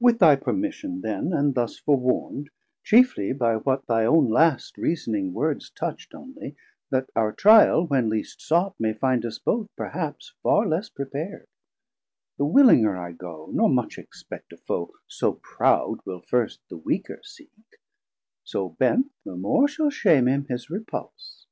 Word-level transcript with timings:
With 0.00 0.18
thy 0.18 0.34
permission 0.34 1.02
then, 1.02 1.32
and 1.32 1.54
thus 1.54 1.78
forewarnd 1.78 2.48
Chiefly 2.82 3.32
by 3.32 3.58
what 3.58 3.86
thy 3.86 4.04
own 4.04 4.28
last 4.28 4.76
reasoning 4.76 5.32
words 5.34 5.70
Touchd 5.70 6.08
onely, 6.14 6.56
that 6.90 7.10
our 7.14 7.30
trial, 7.30 7.86
when 7.86 8.08
least 8.08 8.40
sought, 8.40 8.76
380 8.78 8.82
May 8.82 8.92
finde 8.98 9.24
us 9.24 9.38
both 9.38 9.68
perhaps 9.76 10.34
farr 10.42 10.66
less 10.66 10.88
prepar'd, 10.88 11.46
The 12.38 12.44
willinger 12.44 12.96
I 12.98 13.12
goe, 13.12 13.50
nor 13.52 13.68
much 13.68 13.98
expect 13.98 14.52
A 14.52 14.56
Foe 14.56 14.90
so 15.06 15.34
proud 15.34 16.00
will 16.04 16.22
first 16.22 16.58
the 16.68 16.78
weaker 16.78 17.20
seek; 17.22 17.76
So 18.42 18.68
bent, 18.70 19.12
the 19.24 19.36
more 19.36 19.68
shall 19.68 19.90
shame 19.90 20.26
him 20.26 20.46
his 20.46 20.70
repulse. 20.70 21.46